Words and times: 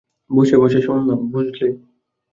বসে 0.31 0.55
বসে 0.57 0.79
শুনলাম, 0.81 1.19
বুঝলে? 1.31 1.67